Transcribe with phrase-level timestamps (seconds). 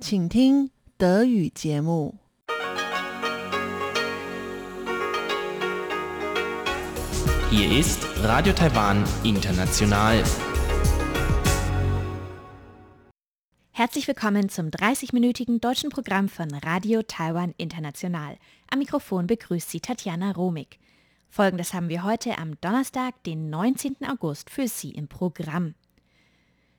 [0.00, 2.14] 请听德语节目。
[7.50, 10.24] Hier ist Radio Taiwan International.
[13.72, 18.38] Herzlich willkommen zum 30-minütigen deutschen Programm von Radio Taiwan International.
[18.70, 20.78] Am Mikrofon begrüßt Sie Tatjana Romig.
[21.28, 23.96] Folgendes haben wir heute am Donnerstag, den 19.
[24.08, 25.74] August, für Sie im Programm.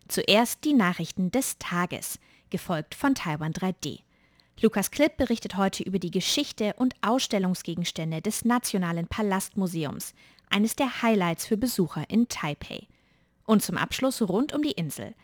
[0.07, 2.19] Zuerst die Nachrichten des Tages,
[2.50, 4.00] gefolgt von Taiwan 3D.
[4.60, 10.14] Lukas Klipp berichtet heute über die Geschichte und Ausstellungsgegenstände des Nationalen Palastmuseums,
[10.50, 12.88] eines der Highlights für Besucher in Taipei.
[13.44, 15.14] Und zum Abschluss rund um die Insel.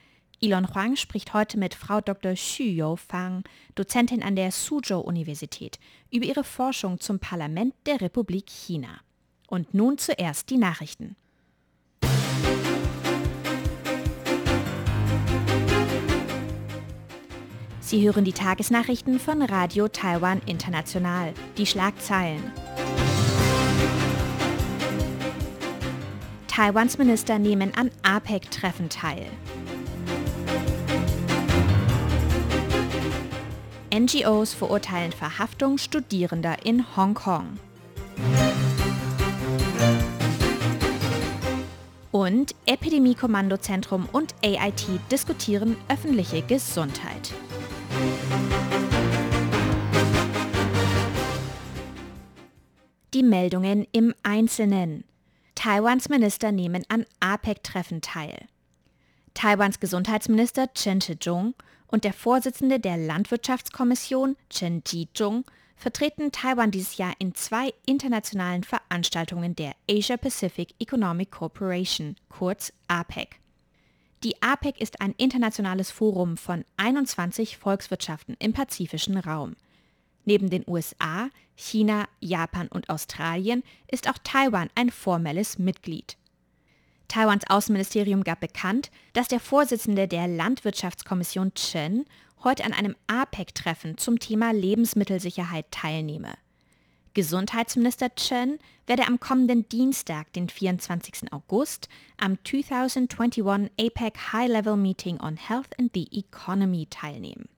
[0.40, 2.34] Elon Huang spricht heute mit Frau Dr.
[2.34, 3.44] Xu Youfang,
[3.74, 5.78] Dozentin an der Suzhou-Universität,
[6.10, 9.00] über ihre Forschung zum Parlament der Republik China.
[9.48, 11.16] Und nun zuerst die Nachrichten.
[17.94, 21.32] Sie hören die Tagesnachrichten von Radio Taiwan International.
[21.56, 22.42] Die Schlagzeilen.
[26.48, 29.26] Taiwans Minister nehmen an APEC-Treffen teil.
[33.94, 37.60] NGOs verurteilen Verhaftung Studierender in Hongkong.
[42.10, 47.32] Und Epidemie-Kommandozentrum und AIT diskutieren öffentliche Gesundheit.
[53.14, 55.04] Die Meldungen im Einzelnen.
[55.54, 58.48] Taiwans Minister nehmen an APEC-Treffen teil.
[59.34, 61.54] Taiwans Gesundheitsminister Chen Shih-chung
[61.86, 65.44] und der Vorsitzende der Landwirtschaftskommission Chen Ji-chung
[65.76, 73.38] vertreten Taiwan dieses Jahr in zwei internationalen Veranstaltungen der Asia Pacific Economic Cooperation, kurz APEC.
[74.24, 79.54] Die APEC ist ein internationales Forum von 21 Volkswirtschaften im pazifischen Raum.
[80.24, 86.16] Neben den USA, China, Japan und Australien ist auch Taiwan ein formelles Mitglied.
[87.08, 92.06] Taiwans Außenministerium gab bekannt, dass der Vorsitzende der Landwirtschaftskommission Chen
[92.42, 96.34] heute an einem APEC-Treffen zum Thema Lebensmittelsicherheit teilnehme.
[97.14, 101.32] Gesundheitsminister Chen werde am kommenden Dienstag, den 24.
[101.32, 107.48] August, am 2021 APEC High-Level Meeting on Health and the Economy teilnehmen.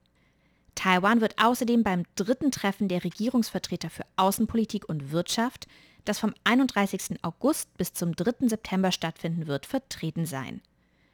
[0.77, 5.67] Taiwan wird außerdem beim dritten Treffen der Regierungsvertreter für Außenpolitik und Wirtschaft,
[6.05, 7.23] das vom 31.
[7.23, 8.47] August bis zum 3.
[8.47, 10.61] September stattfinden wird, vertreten sein.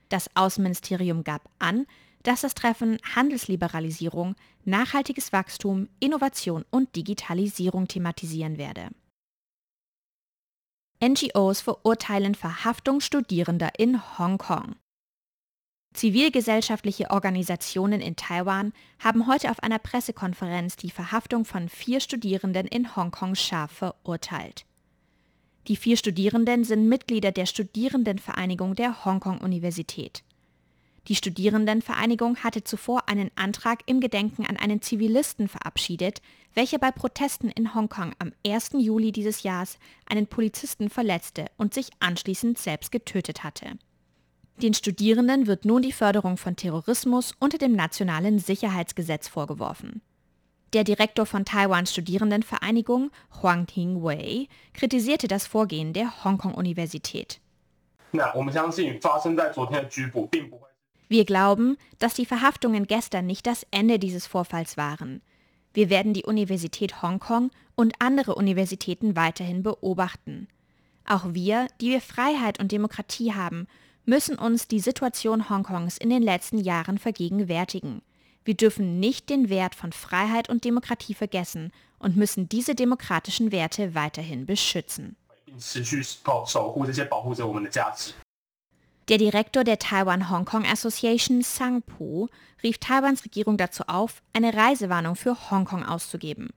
[0.10, 1.88] Das Außenministerium gab an,
[2.24, 4.36] dass das Treffen Handelsliberalisierung,
[4.66, 8.90] nachhaltiges Wachstum, Innovation und Digitalisierung thematisieren werde.
[11.02, 14.76] NGOs verurteilen Verhaftung Studierender in Hongkong.
[15.94, 22.96] Zivilgesellschaftliche Organisationen in Taiwan haben heute auf einer Pressekonferenz die Verhaftung von vier Studierenden in
[22.96, 24.66] Hongkong scharf verurteilt.
[25.68, 30.24] Die vier Studierenden sind Mitglieder der Studierendenvereinigung der Hongkong-Universität.
[31.08, 36.22] Die Studierendenvereinigung hatte zuvor einen Antrag im Gedenken an einen Zivilisten verabschiedet,
[36.54, 38.72] welcher bei Protesten in Hongkong am 1.
[38.78, 43.78] Juli dieses Jahres einen Polizisten verletzte und sich anschließend selbst getötet hatte.
[44.58, 50.02] Den Studierenden wird nun die Förderung von Terrorismus unter dem nationalen Sicherheitsgesetz vorgeworfen.
[50.74, 57.40] Der Direktor von Taiwans Studierendenvereinigung, Huang Ting-wei, kritisierte das Vorgehen der Hongkong-Universität.
[61.10, 65.22] Wir glauben, dass die Verhaftungen gestern nicht das Ende dieses Vorfalls waren.
[65.74, 70.48] Wir werden die Universität Hongkong und andere Universitäten weiterhin beobachten.
[71.06, 73.68] Auch wir, die wir Freiheit und Demokratie haben,
[74.06, 78.02] müssen uns die Situation Hongkongs in den letzten Jahren vergegenwärtigen.
[78.46, 83.96] Wir dürfen nicht den Wert von Freiheit und Demokratie vergessen und müssen diese demokratischen Werte
[83.96, 85.16] weiterhin beschützen.
[89.10, 92.30] Der Direktor der Taiwan Hong Kong Association, Sang Po,
[92.64, 96.50] rief Taiwans Regierung dazu auf, eine Reisewarnung für Hongkong auszugeben.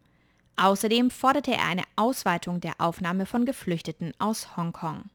[0.56, 5.10] Außerdem forderte er eine Ausweitung der Aufnahme von Geflüchteten aus Hongkong.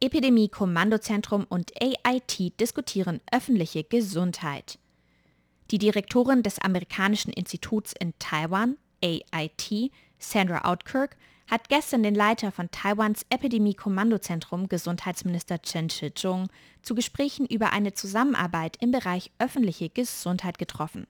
[0.00, 4.78] Epidemie-Kommandozentrum und AIT diskutieren öffentliche Gesundheit.
[5.72, 11.16] Die Direktorin des amerikanischen Instituts in Taiwan, AIT, Sandra Outkirk,
[11.50, 16.48] hat gestern den Leiter von Taiwans Epidemie-Kommandozentrum, Gesundheitsminister Chen Shih-chung,
[16.82, 21.06] zu Gesprächen über eine Zusammenarbeit im Bereich öffentliche Gesundheit getroffen.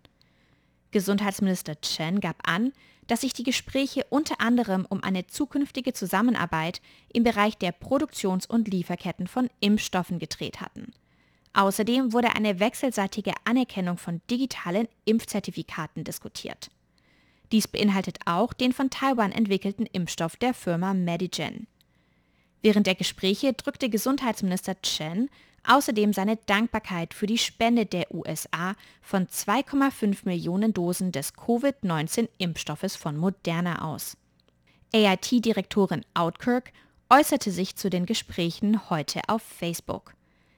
[0.91, 2.73] Gesundheitsminister Chen gab an,
[3.07, 6.81] dass sich die Gespräche unter anderem um eine zukünftige Zusammenarbeit
[7.13, 10.93] im Bereich der Produktions- und Lieferketten von Impfstoffen gedreht hatten.
[11.55, 16.71] Außerdem wurde eine wechselseitige Anerkennung von digitalen Impfzertifikaten diskutiert.
[17.51, 21.67] Dies beinhaltet auch den von Taiwan entwickelten Impfstoff der Firma Medigen.
[22.61, 25.31] Während der Gespräche drückte Gesundheitsminister Chen
[25.65, 33.17] außerdem seine Dankbarkeit für die Spende der USA von 2,5 Millionen Dosen des Covid-19-Impfstoffes von
[33.17, 34.17] Moderna aus.
[34.95, 36.73] AIT-Direktorin Outkirk
[37.11, 40.15] äußerte sich zu den Gesprächen heute auf Facebook.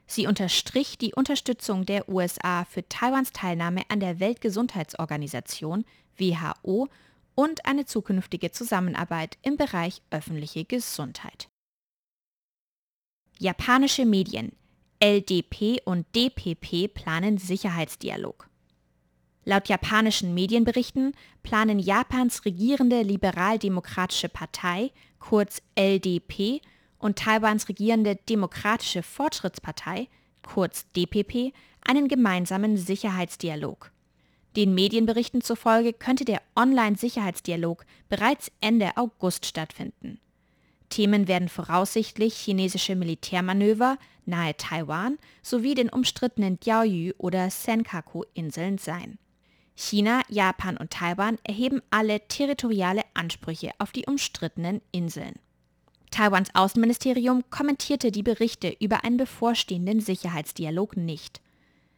[0.06, 5.84] Sie unterstrich die Unterstützung der USA für Taiwans Teilnahme an der Weltgesundheitsorganisation
[6.16, 6.88] WHO
[7.36, 11.48] und eine zukünftige Zusammenarbeit im Bereich öffentliche Gesundheit.
[13.38, 14.52] Japanische Medien
[15.02, 18.50] LDP und DPP planen Sicherheitsdialog.
[19.46, 26.60] Laut japanischen Medienberichten planen Japans regierende Liberal-Demokratische Partei, kurz LDP,
[26.98, 30.08] und Taiwans regierende Demokratische Fortschrittspartei,
[30.42, 33.90] kurz DPP, einen gemeinsamen Sicherheitsdialog.
[34.54, 40.20] Den Medienberichten zufolge könnte der Online-Sicherheitsdialog bereits Ende August stattfinden.
[40.90, 43.96] Themen werden voraussichtlich chinesische Militärmanöver
[44.26, 49.18] nahe Taiwan sowie den umstrittenen Diaoyu oder Senkaku-Inseln sein.
[49.74, 55.36] China, Japan und Taiwan erheben alle territoriale Ansprüche auf die umstrittenen Inseln.
[56.10, 61.40] Taiwans Außenministerium kommentierte die Berichte über einen bevorstehenden Sicherheitsdialog nicht.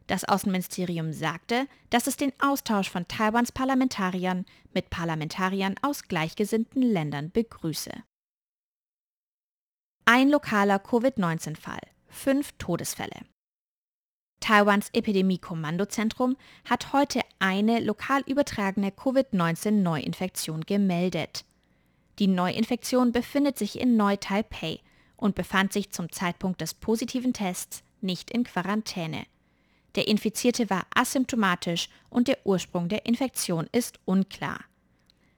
[0.06, 4.44] Das Außenministerium sagte, dass es den Austausch von Taiwans Parlamentariern
[4.74, 7.92] mit Parlamentariern aus gleichgesinnten Ländern begrüße.
[10.14, 13.22] Ein lokaler Covid-19-Fall, fünf Todesfälle.
[14.40, 16.36] Taiwans Epidemie-Kommandozentrum
[16.68, 21.46] hat heute eine lokal übertragene Covid-19-Neuinfektion gemeldet.
[22.18, 24.80] Die Neuinfektion befindet sich in Neu-Taipei
[25.16, 29.24] und befand sich zum Zeitpunkt des positiven Tests nicht in Quarantäne.
[29.94, 34.60] Der Infizierte war asymptomatisch und der Ursprung der Infektion ist unklar.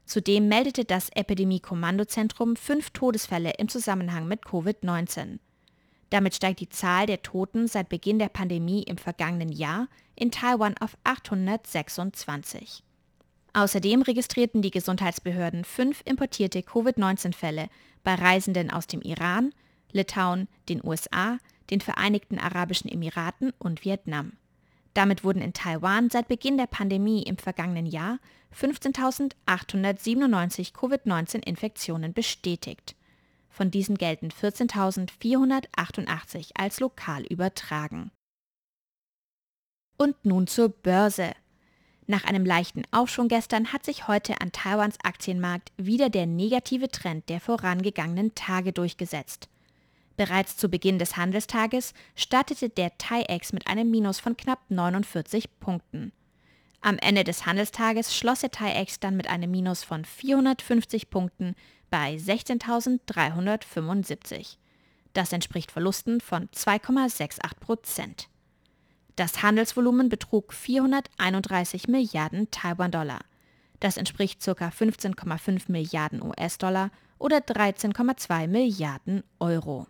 [0.06, 5.38] Zudem meldete das Epidemie-Kommandozentrum fünf Todesfälle im Zusammenhang mit Covid-19.
[6.10, 10.76] Damit steigt die Zahl der Toten seit Beginn der Pandemie im vergangenen Jahr in Taiwan
[10.78, 12.84] auf 826.
[13.54, 17.68] Außerdem registrierten die Gesundheitsbehörden fünf importierte Covid-19-Fälle
[18.02, 19.52] bei Reisenden aus dem Iran,
[19.92, 21.38] Litauen, den USA,
[21.70, 24.32] den Vereinigten Arabischen Emiraten und Vietnam.
[24.94, 28.20] Damit wurden in Taiwan seit Beginn der Pandemie im vergangenen Jahr
[28.56, 32.94] 15.897 Covid-19-Infektionen bestätigt.
[33.50, 38.10] Von diesen gelten 14.488 als lokal übertragen.
[39.96, 41.32] Und nun zur Börse.
[42.06, 47.28] Nach einem leichten Aufschwung gestern hat sich heute an Taiwans Aktienmarkt wieder der negative Trend
[47.28, 49.48] der vorangegangenen Tage durchgesetzt.
[50.16, 56.12] Bereits zu Beginn des Handelstages startete der TAIEX mit einem Minus von knapp 49 Punkten.
[56.80, 61.56] Am Ende des Handelstages schloss der TAIEX dann mit einem Minus von 450 Punkten
[61.90, 64.58] bei 16.375.
[65.14, 68.28] Das entspricht Verlusten von 2,68 Prozent.
[69.16, 73.20] Das Handelsvolumen betrug 431 Milliarden Taiwan-Dollar.
[73.80, 74.68] Das entspricht ca.
[74.68, 79.86] 15,5 Milliarden US-Dollar oder 13,2 Milliarden Euro.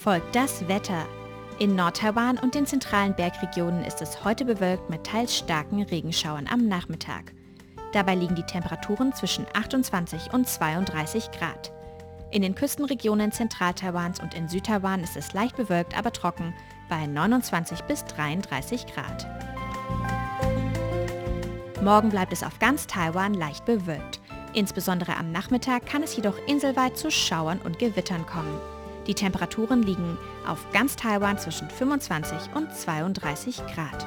[0.00, 1.06] Folgt das Wetter.
[1.58, 6.68] In Nordtaiwan und den zentralen Bergregionen ist es heute bewölkt mit teils starken Regenschauern am
[6.68, 7.34] Nachmittag.
[7.92, 11.70] Dabei liegen die Temperaturen zwischen 28 und 32 Grad.
[12.30, 16.54] In den Küstenregionen Zentral-Taiwans und in Südtaiwan ist es leicht bewölkt, aber trocken
[16.88, 19.26] bei 29 bis 33 Grad.
[21.82, 24.20] Morgen bleibt es auf ganz Taiwan leicht bewölkt.
[24.54, 28.58] Insbesondere am Nachmittag kann es jedoch inselweit zu Schauern und Gewittern kommen.
[29.06, 34.06] Die Temperaturen liegen auf ganz Taiwan zwischen 25 und 32 Grad.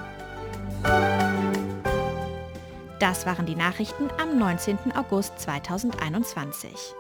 [3.00, 4.94] Das waren die Nachrichten am 19.
[4.96, 6.96] August 2021.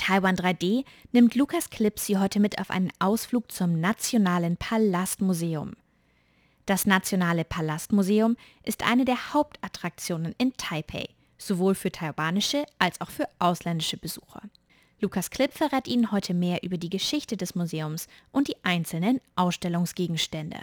[0.00, 5.74] Taiwan 3D nimmt Lukas Klipp Sie heute mit auf einen Ausflug zum Nationalen Palastmuseum.
[6.64, 13.28] Das Nationale Palastmuseum ist eine der Hauptattraktionen in Taipei, sowohl für taiwanische als auch für
[13.40, 14.40] ausländische Besucher.
[15.00, 20.60] Lukas Klipp verrät Ihnen heute mehr über die Geschichte des Museums und die einzelnen Ausstellungsgegenstände.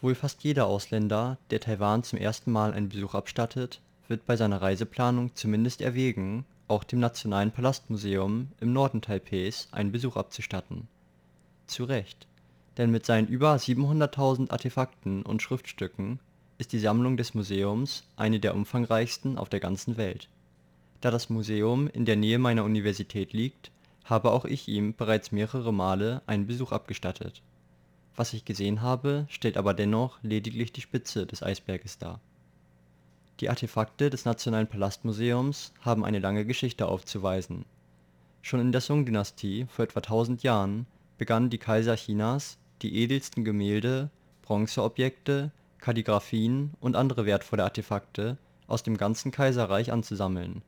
[0.00, 4.62] Wohl fast jeder Ausländer, der Taiwan zum ersten Mal einen Besuch abstattet, wird bei seiner
[4.62, 10.86] Reiseplanung zumindest erwägen, auch dem Nationalen Palastmuseum im Norden Taipehs einen Besuch abzustatten.
[11.66, 12.28] Zu Recht,
[12.76, 16.20] denn mit seinen über 700.000 Artefakten und Schriftstücken
[16.58, 20.28] ist die Sammlung des Museums eine der umfangreichsten auf der ganzen Welt.
[21.00, 23.72] Da das Museum in der Nähe meiner Universität liegt,
[24.04, 27.42] habe auch ich ihm bereits mehrere Male einen Besuch abgestattet
[28.18, 32.20] was ich gesehen habe, stellt aber dennoch lediglich die Spitze des Eisberges dar.
[33.40, 37.64] Die Artefakte des Nationalen Palastmuseums haben eine lange Geschichte aufzuweisen.
[38.42, 40.86] Schon in der Song-Dynastie vor etwa 1000 Jahren
[41.18, 44.10] begannen die Kaiser Chinas, die edelsten Gemälde,
[44.42, 50.62] Bronzeobjekte, Kalligraphien und andere wertvolle Artefakte aus dem ganzen Kaiserreich anzusammeln.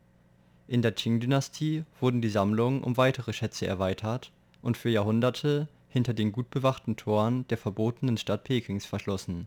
[0.69, 4.31] In der Qing-Dynastie wurden die Sammlungen um weitere Schätze erweitert
[4.63, 9.47] und für Jahrhunderte hinter den gut bewachten Toren der verbotenen Stadt Pekings verschlossen,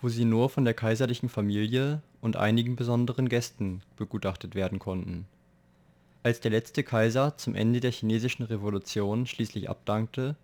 [0.00, 5.26] wo sie nur von der kaiserlichen Familie und einigen besonderen Gästen begutachtet werden konnten.
[6.22, 10.36] Als der letzte Kaiser zum Ende der Chinesischen Revolution schließlich abdankte,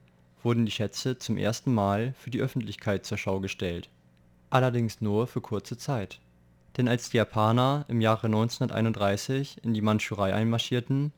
[0.43, 3.89] wurden die Schätze zum ersten Mal für die Öffentlichkeit zur Schau gestellt.
[4.51, 6.21] Allerdings nur für kurze Zeit.
[6.77, 11.13] Denn als die Japaner im Jahre 1931 in die Mandschurei einmarschierten,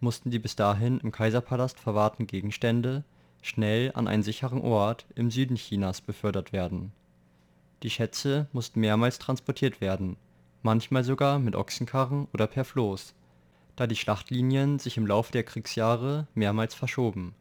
[0.00, 3.04] mussten die bis dahin im Kaiserpalast verwahrten Gegenstände
[3.46, 6.92] schnell an einen sicheren Ort im Süden Chinas befördert werden.
[7.82, 10.16] Die Schätze mussten mehrmals transportiert werden,
[10.62, 13.14] manchmal sogar mit Ochsenkarren oder per Floß,
[13.76, 17.34] da die Schlachtlinien sich im Laufe der Kriegsjahre mehrmals verschoben.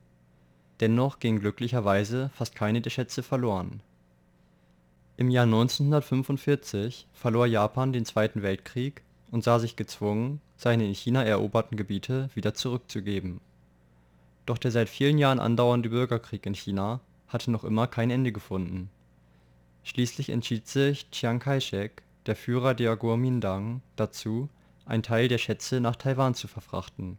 [0.79, 3.81] Dennoch gingen glücklicherweise fast keine der Schätze verloren.
[5.17, 11.23] Im Jahr 1945 verlor Japan den Zweiten Weltkrieg und sah sich gezwungen, seine in China
[11.23, 13.39] eroberten Gebiete wieder zurückzugeben
[14.45, 18.89] doch der seit vielen Jahren andauernde Bürgerkrieg in China hatte noch immer kein Ende gefunden.
[19.83, 24.49] Schließlich entschied sich Chiang Kai-shek, der Führer der Kuomintang, dazu,
[24.85, 27.17] einen Teil der Schätze nach Taiwan zu verfrachten.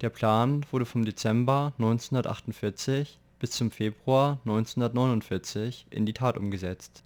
[0.00, 7.04] Der Plan wurde vom Dezember 1948 bis zum Februar 1949 in die Tat umgesetzt.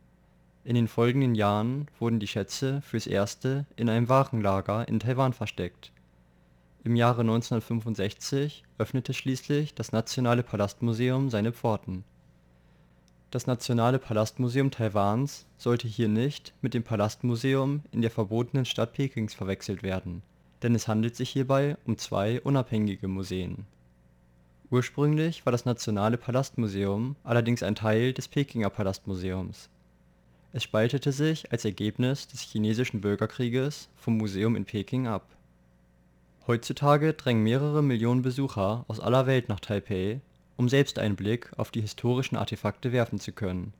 [0.64, 5.92] In den folgenden Jahren wurden die Schätze fürs erste in einem Warenlager in Taiwan versteckt
[6.86, 12.04] im Jahre 1965 öffnete schließlich das Nationale Palastmuseum seine Pforten.
[13.32, 19.34] Das Nationale Palastmuseum Taiwans sollte hier nicht mit dem Palastmuseum in der verbotenen Stadt Pekings
[19.34, 20.22] verwechselt werden,
[20.62, 23.66] denn es handelt sich hierbei um zwei unabhängige Museen.
[24.70, 29.68] Ursprünglich war das Nationale Palastmuseum allerdings ein Teil des Pekinger Palastmuseums.
[30.52, 35.35] Es spaltete sich als Ergebnis des Chinesischen Bürgerkrieges vom Museum in Peking ab
[36.46, 40.20] Heutzutage drängen mehrere Millionen Besucher aus aller Welt nach Taipeh,
[40.56, 43.72] um selbst einen Blick auf die historischen Artefakte werfen zu können.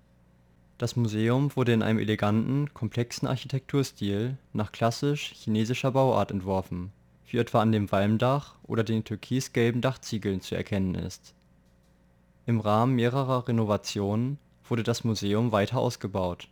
[0.76, 6.90] Das Museum wurde in einem eleganten, komplexen Architekturstil nach klassisch chinesischer Bauart entworfen,
[7.28, 11.34] wie etwa an dem Walmdach oder den türkisgelben Dachziegeln zu erkennen ist.
[12.46, 16.48] Im Rahmen mehrerer Renovationen wurde das Museum weiter ausgebaut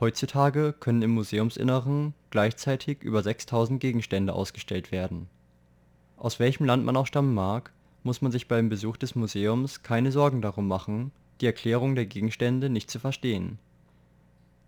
[0.00, 5.28] Heutzutage können im Museumsinneren gleichzeitig über 6000 Gegenstände ausgestellt werden.
[6.16, 7.72] Aus welchem Land man auch stammen mag,
[8.04, 12.70] muss man sich beim Besuch des Museums keine Sorgen darum machen, die Erklärung der Gegenstände
[12.70, 13.58] nicht zu verstehen.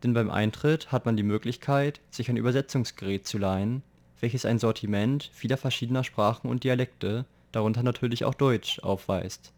[0.02, 3.84] Denn beim Eintritt hat man die Möglichkeit, sich ein Übersetzungsgerät zu leihen,
[4.20, 9.52] welches ein Sortiment vieler verschiedener Sprachen und Dialekte, darunter natürlich auch Deutsch, aufweist.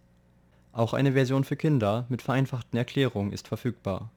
[0.72, 4.10] Auch eine Version für Kinder mit vereinfachten Erklärungen ist verfügbar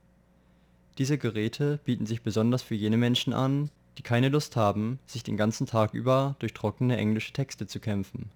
[0.98, 5.36] diese Geräte bieten sich besonders für jene Menschen an, die keine Lust haben, sich den
[5.36, 8.30] ganzen Tag über durch trockene englische Texte zu kämpfen.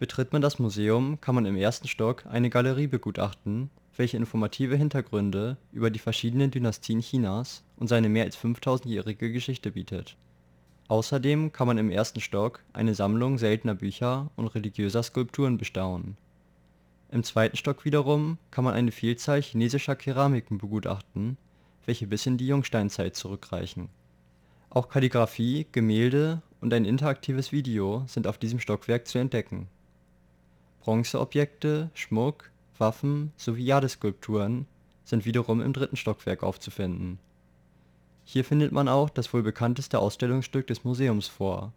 [0.00, 5.56] Betritt man das Museum, kann man im ersten Stock eine Galerie begutachten, welche informative Hintergründe
[5.72, 10.16] über die verschiedenen Dynastien Chinas und seine mehr als 5000-jährige Geschichte bietet.
[10.88, 16.16] Außerdem kann man im ersten Stock eine Sammlung seltener Bücher und religiöser Skulpturen bestaunen.
[17.12, 21.36] Im zweiten Stock wiederum kann man eine Vielzahl chinesischer Keramiken begutachten
[21.86, 23.88] welche bis in die Jungsteinzeit zurückreichen.
[24.70, 29.68] Auch Kalligraphie, Gemälde und ein interaktives Video sind auf diesem Stockwerk zu entdecken.
[30.80, 34.66] Bronzeobjekte, Schmuck, Waffen sowie Jadeskulpturen
[35.04, 37.18] sind wiederum im dritten Stockwerk aufzufinden.
[38.24, 41.72] Hier findet man auch das wohl bekannteste Ausstellungsstück des Museums vor.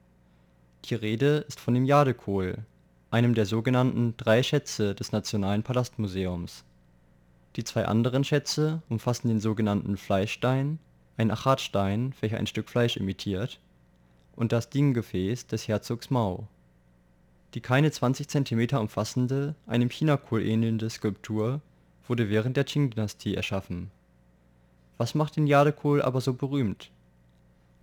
[0.85, 2.59] Die Rede ist von dem Jadekohl,
[3.12, 6.63] einem der sogenannten Drei Schätze des Nationalen Palastmuseums.
[7.55, 10.79] Die zwei anderen Schätze umfassen den sogenannten Fleischstein,
[11.15, 13.62] ein Achatstein, welcher ein Stück Fleisch imitiert,
[14.35, 16.47] und das Dinggefäß des Herzogs Mao.
[17.53, 21.62] Die keine 20 Zentimeter umfassende, einem Chinakohl ähnelnde Skulptur
[22.05, 23.89] wurde während der Qing-Dynastie erschaffen.
[24.97, 26.91] Was macht den Jadekohl aber so berühmt?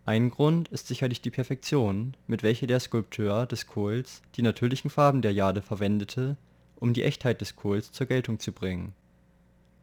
[0.05, 5.23] Ein Grund ist sicherlich die Perfektion, mit welcher der Skulpteur des Kohls die natürlichen Farben
[5.23, 6.37] der Jade verwendete,
[6.77, 8.95] um die Echtheit des Kohls zur Geltung zu bringen.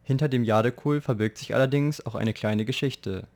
[0.10, 3.28] Hinter dem Jadekohl verbirgt sich allerdings auch eine kleine Geschichte.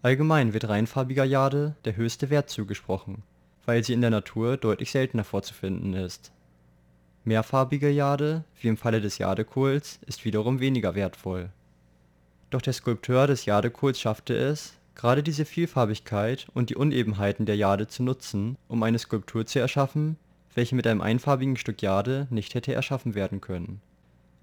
[0.00, 3.24] Allgemein wird reinfarbiger Jade der höchste Wert zugesprochen,
[3.66, 6.30] weil sie in der Natur deutlich seltener vorzufinden ist.
[7.24, 11.50] Mehrfarbige Jade, wie im Falle des Jadekohls, ist wiederum weniger wertvoll.
[12.50, 17.88] Doch der Skulpteur des Jadekohls schaffte es, gerade diese Vielfarbigkeit und die Unebenheiten der Jade
[17.88, 20.16] zu nutzen, um eine Skulptur zu erschaffen,
[20.54, 23.80] welche mit einem einfarbigen Stück Jade nicht hätte erschaffen werden können.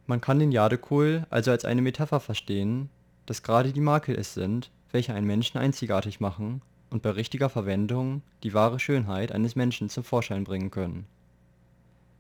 [0.10, 2.90] Man kann den Jadekohl also als eine Metapher verstehen,
[3.28, 8.24] dass gerade die Makel es sind, welche einen Menschen einzigartig machen und bei richtiger Verwendung
[8.42, 11.06] die wahre Schönheit eines Menschen zum Vorschein bringen können.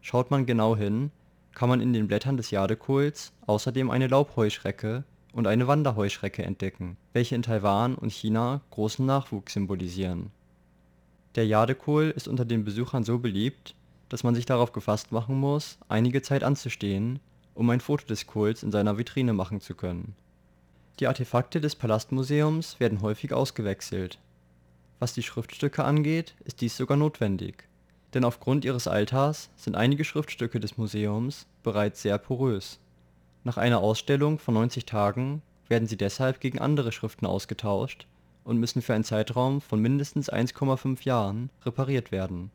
[0.02, 1.10] Schaut man genau hin,
[1.56, 5.04] kann man in den Blättern des Jadekohls außerdem eine Laubheuschrecke
[5.34, 10.30] und eine Wanderheuschrecke entdecken, welche in Taiwan und China großen Nachwuchs symbolisieren.
[11.34, 13.74] Der Jadekohl ist unter den Besuchern so beliebt,
[14.10, 17.20] dass man sich darauf gefasst machen muss, einige Zeit anzustehen,
[17.60, 20.16] um ein Foto des Kohls in seiner Vitrine machen zu können.
[21.00, 24.18] Die Artefakte des Palastmuseums werden häufig ausgewechselt.
[25.00, 27.70] Was die Schriftstücke angeht, ist dies sogar notwendig,
[28.14, 32.80] denn aufgrund ihres Alters sind einige Schriftstücke des Museums bereits sehr porös
[33.44, 38.06] nach einer Ausstellung von 90 Tagen werden sie deshalb gegen andere Schriften ausgetauscht
[38.44, 42.52] und müssen für einen Zeitraum von mindestens 1,5 Jahren repariert werden.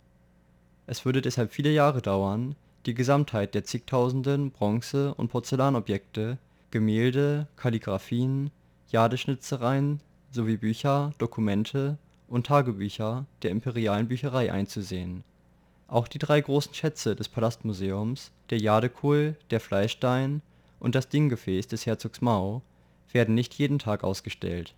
[0.86, 2.54] Es würde deshalb viele Jahre dauern,
[2.86, 6.38] die Gesamtheit der zigtausenden Bronze und Porzellanobjekte,
[6.70, 8.50] Gemälde, Kalligraphien,
[8.90, 15.24] Jadeschnitzereien sowie Bücher, Dokumente und Tagebücher der Imperialen Bücherei einzusehen.
[15.88, 20.42] Auch die drei großen Schätze des Palastmuseums, der Jadekohl, der Fleischstein
[20.80, 22.62] und das Dinggefäß des Herzogs Mao
[23.12, 24.74] werden nicht jeden Tag ausgestellt,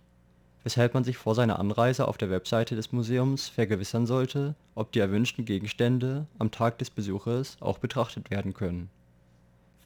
[0.67, 4.99] weshalb man sich vor seiner Anreise auf der Webseite des Museums vergewissern sollte, ob die
[4.99, 8.89] erwünschten Gegenstände am Tag des Besuches auch betrachtet werden können.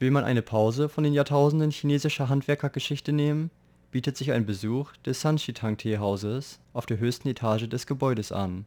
[0.00, 3.52] Will man eine Pause von den Jahrtausenden chinesischer Handwerkergeschichte nehmen,
[3.92, 8.66] bietet sich ein Besuch des Sanshitang-Teehauses auf der höchsten Etage des Gebäudes an,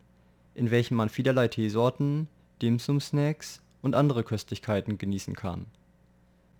[0.53, 2.29] in welchem man vielerlei Teesorten,
[2.61, 5.65] Dim-Sum-Snacks und andere Köstlichkeiten genießen kann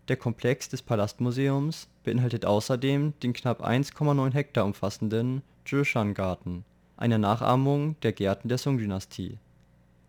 [0.08, 6.63] der Komplex des Palastmuseums beinhaltet außerdem den knapp 1,9 Hektar umfassenden Zhoushan-Garten,
[6.96, 9.39] eine Nachahmung der Gärten der Song-Dynastie.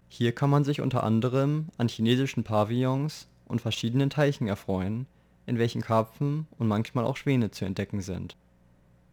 [0.08, 5.06] Hier kann man sich unter anderem an chinesischen Pavillons und verschiedenen Teichen erfreuen,
[5.46, 8.36] in welchen Karpfen und manchmal auch Schwäne zu entdecken sind.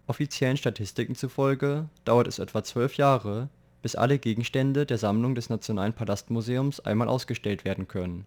[0.06, 3.48] Offiziellen Statistiken zufolge dauert es etwa zwölf Jahre,
[3.82, 8.26] bis alle Gegenstände der Sammlung des Nationalen Palastmuseums einmal ausgestellt werden können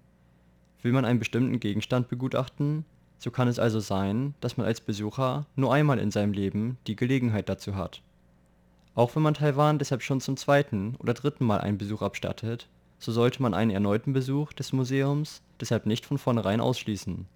[0.86, 2.84] Will man einen bestimmten Gegenstand begutachten,
[3.18, 6.94] so kann es also sein, dass man als Besucher nur einmal in seinem Leben die
[6.94, 8.02] Gelegenheit dazu hat.
[8.94, 12.68] Auch wenn man Taiwan deshalb schon zum zweiten oder dritten Mal einen Besuch abstattet,
[13.00, 17.26] so sollte man einen erneuten Besuch des Museums deshalb nicht von vornherein ausschließen.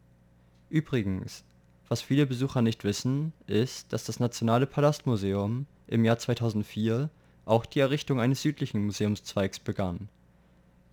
[0.69, 1.43] Übrigens,
[1.89, 7.11] was viele Besucher nicht wissen, ist, dass das Nationale Palastmuseum im Jahr 2004
[7.47, 10.09] auch die Errichtung eines südlichen Museumszweigs begann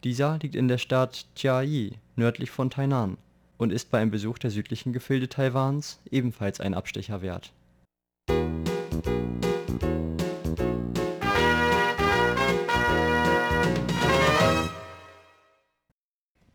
[0.04, 3.18] dieser liegt in der Stadt Chiayi nördlich von Tainan
[3.58, 7.52] und ist bei einem Besuch der südlichen Gefilde Taiwans ebenfalls ein Abstecher wert.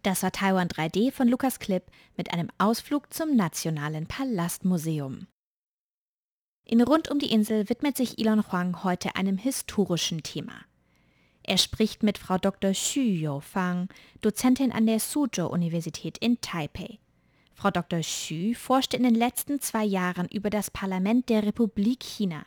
[0.02, 1.85] Das war Taiwan 3D von Lukas Klipp
[2.16, 5.28] mit einem Ausflug zum Nationalen Palastmuseum.
[6.64, 10.52] In Rund um die Insel widmet sich Elon Huang heute einem historischen Thema.
[11.44, 12.72] Er spricht mit Frau Dr.
[12.72, 13.88] Xu Youfang,
[14.20, 16.98] Dozentin an der Suzhou-Universität in Taipei.
[17.55, 18.00] Frau Dr.
[18.00, 22.44] Xu forschte in den letzten zwei Jahren über das Parlament der Republik China,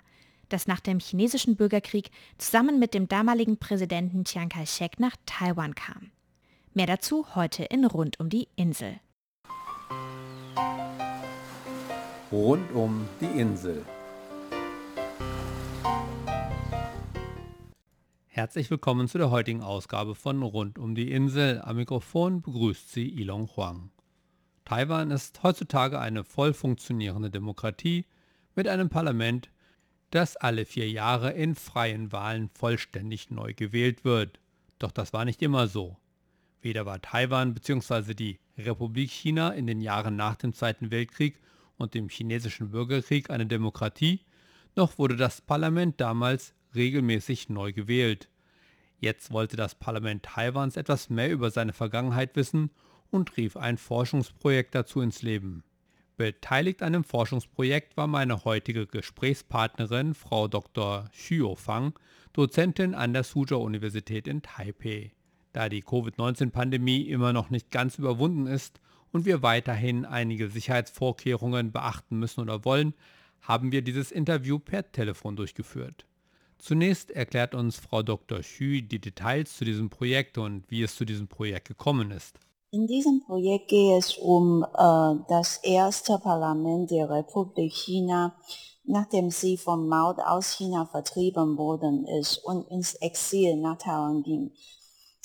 [0.50, 6.12] das nach dem chinesischen Bürgerkrieg zusammen mit dem damaligen Präsidenten Chiang Kai-shek nach Taiwan kam.
[6.74, 9.00] Mehr dazu heute in Rund um die Insel.
[12.32, 13.86] Rund um die Insel.
[18.36, 21.62] Herzlich willkommen zu der heutigen Ausgabe von Rund um die Insel.
[21.62, 23.92] Am Mikrofon begrüßt Sie Ilong Huang.
[24.66, 28.04] Taiwan ist heutzutage eine voll funktionierende Demokratie
[28.54, 29.52] mit einem Parlament,
[30.12, 34.42] das alle vier Jahre in freien Wahlen vollständig neu gewählt wird.
[34.80, 35.96] Doch das war nicht immer so.
[36.62, 38.16] Weder war Taiwan bzw.
[38.16, 41.40] die Republik China in den Jahren nach dem Zweiten Weltkrieg
[41.78, 44.26] und dem chinesischen Bürgerkrieg eine Demokratie,
[44.76, 48.30] noch wurde das Parlament damals regelmäßig neu gewählt.
[49.00, 52.72] Jetzt wollte das Parlament Taiwans etwas mehr über seine Vergangenheit wissen
[53.12, 55.64] und rief ein Forschungsprojekt dazu ins Leben.
[56.18, 61.10] Beteiligt an dem Forschungsprojekt war meine heutige Gesprächspartnerin, Frau Dr.
[61.12, 61.94] Xu Fang,
[62.32, 65.12] Dozentin an der Suzhou-Universität in Taipei.
[65.52, 68.80] Da die Covid-19-Pandemie immer noch nicht ganz überwunden ist
[69.12, 72.94] und wir weiterhin einige Sicherheitsvorkehrungen beachten müssen oder wollen,
[73.42, 76.06] haben wir dieses Interview per Telefon durchgeführt.
[76.66, 78.40] Zunächst erklärt uns Frau Dr.
[78.40, 82.40] Xu die Details zu diesem Projekt und wie es zu diesem Projekt gekommen ist.
[82.72, 88.34] In diesem Projekt geht es um äh, das erste Parlament der Republik China,
[88.84, 94.52] nachdem sie von Mao aus China vertrieben worden ist und ins Exil nach Taiwan ging.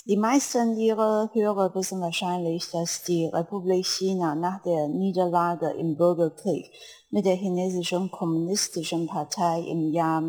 [0.05, 6.71] Die meisten ihrer Hörer wissen wahrscheinlich, dass die Republik China nach der Niederlage im Bürgerkrieg
[7.09, 10.21] mit der chinesischen kommunistischen Partei im Jahr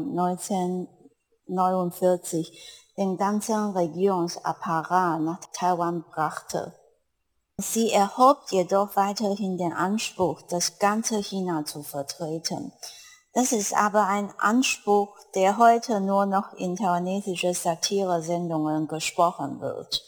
[1.59, 6.75] 1949 den ganzen Regierungsapparat nach Taiwan brachte.
[7.59, 12.73] Sie erhob jedoch weiterhin den Anspruch, das ganze China zu vertreten.
[13.35, 20.03] Das ist aber ein Anspruch, der heute nur noch in taiwanesische Satire-Sendungen gesprochen wird.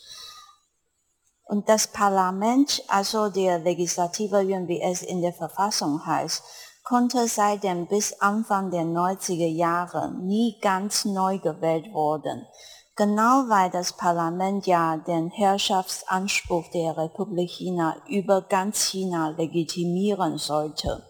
[1.44, 6.42] Und das Parlament, also der Legislative Yuan, wie es in der Verfassung heißt,
[6.85, 12.47] konnte seitdem bis Anfang der 90er Jahre nie ganz neu gewählt worden.
[12.94, 21.03] Genau weil das Parlament ja den Herrschaftsanspruch der Republik China über ganz China legitimieren sollte.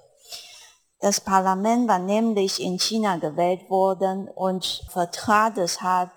[1.01, 6.11] Das Parlament war nämlich in China gewählt worden und vertrat deshalb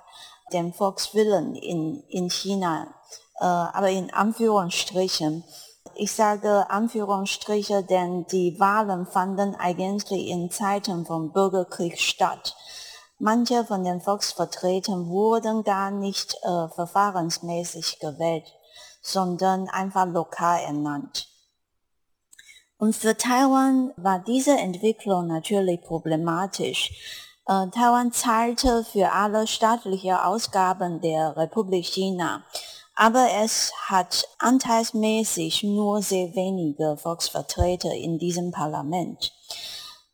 [0.54, 2.88] den Volkswillen in, in China,
[3.42, 5.44] äh, aber in Anführungsstrichen.
[6.00, 12.56] Ich sage Anführungsstriche, denn die Wahlen fanden eigentlich in Zeiten vom Bürgerkrieg statt.
[13.18, 18.46] Manche von den Volksvertretern wurden gar nicht äh, verfahrensmäßig gewählt,
[19.02, 21.28] sondern einfach lokal ernannt.
[22.78, 26.92] Und für Taiwan war diese Entwicklung natürlich problematisch.
[27.48, 32.44] Äh, Taiwan zahlte für alle staatliche Ausgaben der Republik China,
[32.98, 39.34] aber es hat anteilsmäßig nur sehr wenige Volksvertreter in diesem Parlament.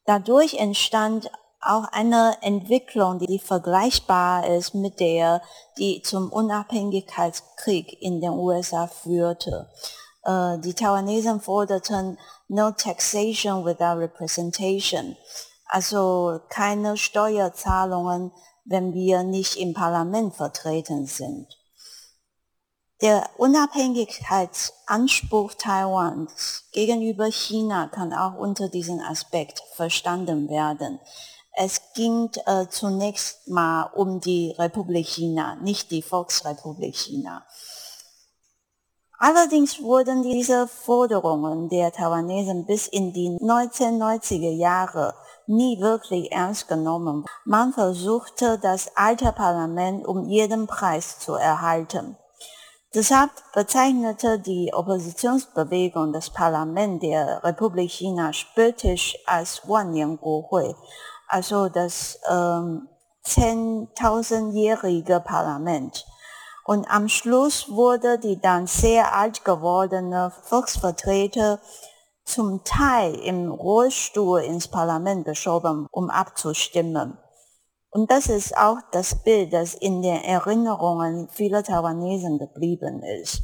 [0.06, 5.42] Dadurch entstand auch eine Entwicklung, die vergleichbar ist mit der,
[5.78, 9.70] die zum Unabhängigkeitskrieg in den USA führte.
[10.24, 12.20] Äh, die Taiwanesen forderten
[12.50, 15.16] No Taxation without Representation,
[15.68, 18.34] also keine Steuerzahlungen,
[18.66, 21.48] wenn wir nicht im Parlament vertreten sind.
[23.02, 31.00] Der Unabhängigkeitsanspruch Taiwans gegenüber China kann auch unter diesem Aspekt verstanden werden.
[31.56, 37.46] Es ging äh, zunächst mal um die Republik China, nicht die Volksrepublik China.
[39.20, 45.14] Allerdings wurden diese Forderungen der Taiwanesen bis in die 1990er Jahre
[45.48, 47.26] nie wirklich ernst genommen.
[47.46, 52.18] Man versuchte, das alte Parlament um jeden Preis zu erhalten.
[52.96, 60.76] Deshalb bezeichnete die Oppositionsbewegung das Parlament der Republik China spöttisch als Wannian-Guohui,
[61.28, 62.88] also das ähm,
[63.24, 66.06] zehntausendjährige Parlament.
[66.66, 71.60] Und am Schluss wurde die dann sehr alt gewordene Volksvertreter
[72.26, 77.18] zum Teil im Rollstuhl ins Parlament geschoben, um abzustimmen.
[77.94, 83.44] Und das ist auch das Bild, das in den Erinnerungen vieler Taiwanesen geblieben ist.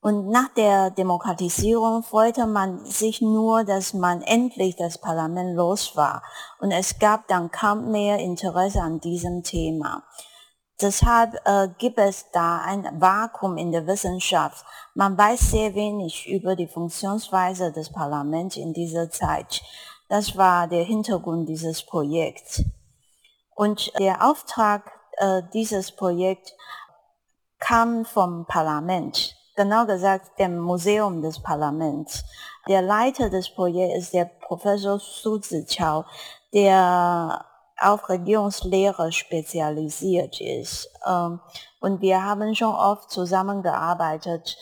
[0.00, 6.22] Und nach der Demokratisierung freute man sich nur, dass man endlich das Parlament los war.
[6.60, 10.02] Und es gab dann kaum mehr Interesse an diesem Thema.
[10.80, 14.64] Deshalb äh, gibt es da ein Vakuum in der Wissenschaft.
[14.94, 19.62] Man weiß sehr wenig über die Funktionsweise des Parlaments in dieser Zeit.
[20.08, 22.64] Das war der Hintergrund dieses Projekts.
[23.54, 26.52] Und der Auftrag äh, dieses Projekts
[27.58, 32.24] kam vom Parlament genau gesagt dem Museum des Parlaments.
[32.68, 36.04] Der Leiter des Projekts ist der Professor Su Ziqiao,
[36.52, 37.44] der
[37.78, 40.88] auf Regierungslehre spezialisiert ist.
[41.06, 41.40] Ähm,
[41.80, 44.56] und wir haben schon oft zusammengearbeitet.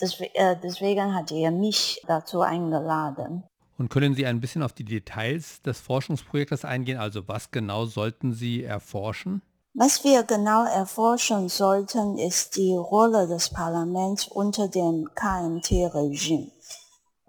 [0.00, 3.44] äh, deswegen hat er mich dazu eingeladen.
[3.82, 6.98] Und können Sie ein bisschen auf die Details des Forschungsprojektes eingehen?
[6.98, 9.42] Also was genau sollten Sie erforschen?
[9.74, 16.52] Was wir genau erforschen sollten, ist die Rolle des Parlaments unter dem KMT-Regime.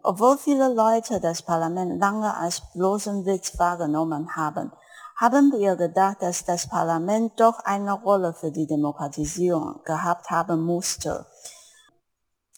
[0.03, 4.71] Obwohl viele Leute das Parlament lange als bloßen Witz wahrgenommen haben,
[5.17, 11.25] haben wir gedacht, dass das Parlament doch eine Rolle für die Demokratisierung gehabt haben musste.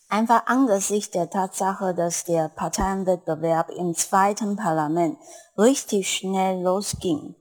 [0.07, 5.17] Einfach angesichts der Tatsache, dass der Parteienwettbewerb im zweiten Parlament
[5.57, 7.35] richtig schnell losging.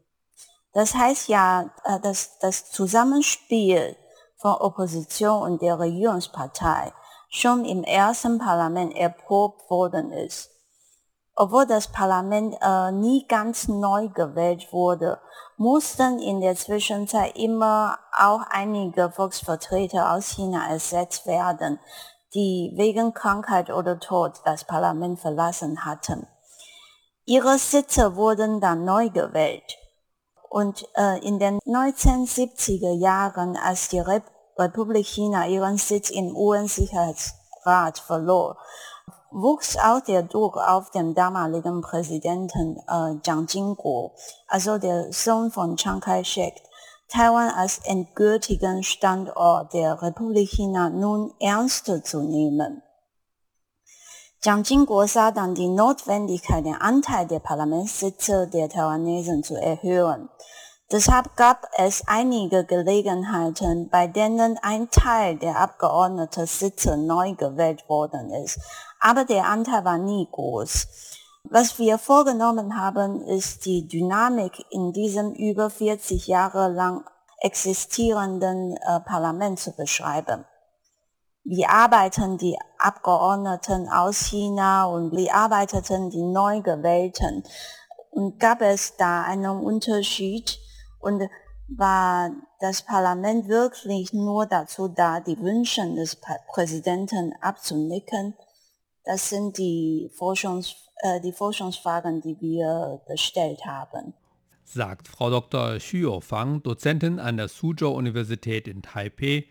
[0.72, 3.96] Das heißt ja, äh, dass das Zusammenspiel
[4.38, 6.92] von Opposition und der Regierungspartei
[7.28, 10.50] schon im ersten Parlament erprobt worden ist.
[11.36, 15.20] Obwohl das Parlament äh, nie ganz neu gewählt wurde,
[15.56, 21.80] mussten in der Zwischenzeit immer auch einige Volksvertreter aus China ersetzt werden,
[22.34, 26.26] die wegen Krankheit oder Tod das Parlament verlassen hatten.
[27.26, 29.78] Ihre Sitze wurden dann neu gewählt.
[30.50, 34.24] Und äh, in den 1970er Jahren, als die Rep
[34.56, 38.56] Republik China ihren Sitz im UN-Sicherheitsrat verlor,
[39.32, 44.12] wuchs auch der Druck auf den damaligen Präsidenten äh, Jiang Jingguo,
[44.46, 46.54] also der Sohn von Chiang Kai-shek,
[47.08, 52.82] Taiwan als endgültigen Standort der Republik China nun ernster zu nehmen.
[54.42, 60.28] Jiang Jingguo sah dann die Notwendigkeit, den Anteil der Parlamentssitze der Taiwanesen zu erhöhen.
[60.92, 68.60] Deshalb gab es einige Gelegenheiten, bei denen ein Teil der Abgeordneten-Sitze neu gewählt worden ist,
[69.00, 70.86] aber der Anteil war nie groß.
[71.44, 77.04] Was wir vorgenommen haben, ist die Dynamik in diesem über 40 Jahre lang
[77.40, 80.44] existierenden äh, Parlament zu beschreiben
[81.44, 87.44] wie arbeiten die Abgeordneten aus China und wie arbeiteten die neu gewählten.
[88.10, 90.58] Und gab es da einen Unterschied
[91.00, 91.28] und
[91.68, 92.30] war
[92.60, 96.18] das Parlament wirklich nur dazu da, die Wünsche des
[96.52, 98.34] Präsidenten abzunicken?
[99.04, 104.14] Das sind die, Forschungs, äh, die Forschungsfragen, die wir gestellt haben.
[104.64, 105.76] Sagt Frau Dr.
[105.76, 109.44] Xu Fang, Dozentin an der Suzhou-Universität in Taipei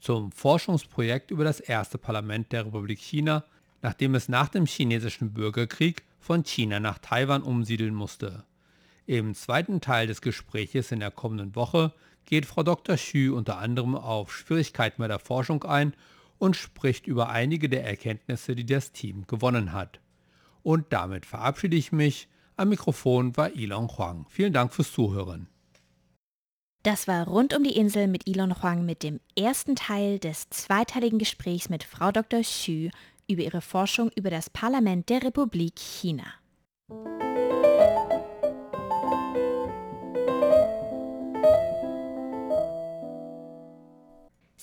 [0.00, 3.44] zum Forschungsprojekt über das erste Parlament der Republik China,
[3.82, 8.44] nachdem es nach dem chinesischen Bürgerkrieg von China nach Taiwan umsiedeln musste.
[9.06, 11.92] Im zweiten Teil des Gespräches in der kommenden Woche
[12.24, 12.96] geht Frau Dr.
[12.96, 15.94] Xu unter anderem auf Schwierigkeiten bei der Forschung ein
[16.38, 20.00] und spricht über einige der Erkenntnisse, die das Team gewonnen hat.
[20.66, 22.26] Und damit verabschiede ich mich.
[22.56, 24.26] Am Mikrofon war Ilon Huang.
[24.28, 25.46] Vielen Dank fürs Zuhören.
[26.82, 31.20] Das war rund um die Insel mit Ilon Huang mit dem ersten Teil des zweiteiligen
[31.20, 32.40] Gesprächs mit Frau Dr.
[32.40, 32.88] Xu
[33.28, 36.24] über ihre Forschung über das Parlament der Republik China.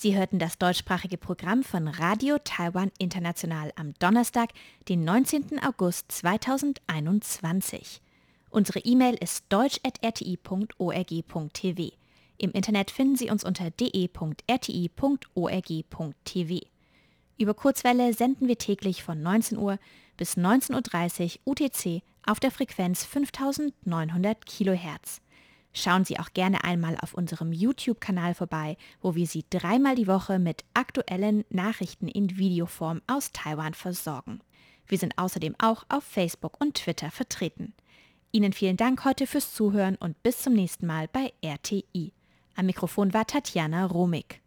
[0.03, 4.49] Sie hörten das deutschsprachige Programm von Radio Taiwan International am Donnerstag,
[4.89, 5.63] den 19.
[5.63, 8.01] August 2021.
[8.49, 11.93] Unsere E-Mail ist deutsch.rti.org.tv.
[12.37, 14.27] Im Internet finden Sie uns unter de.rti.org.tv.
[17.37, 19.79] Über Kurzwelle senden wir täglich von 19 Uhr
[20.17, 25.22] bis 19.30 Uhr UTC auf der Frequenz 5900 kHz.
[25.73, 30.37] Schauen Sie auch gerne einmal auf unserem YouTube-Kanal vorbei, wo wir Sie dreimal die Woche
[30.37, 34.39] mit aktuellen Nachrichten in Videoform aus Taiwan versorgen.
[34.87, 37.73] Wir sind außerdem auch auf Facebook und Twitter vertreten.
[38.31, 42.13] Ihnen vielen Dank heute fürs Zuhören und bis zum nächsten Mal bei RTI.
[42.55, 44.41] Am Mikrofon war Tatjana Romig.